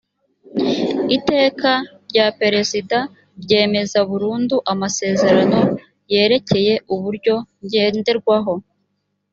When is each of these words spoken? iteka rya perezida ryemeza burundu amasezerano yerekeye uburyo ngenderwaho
iteka 1.17 1.71
rya 2.09 2.25
perezida 2.39 2.97
ryemeza 3.43 3.99
burundu 4.09 4.55
amasezerano 4.71 5.59
yerekeye 6.11 6.73
uburyo 6.93 7.35
ngenderwaho 7.63 8.53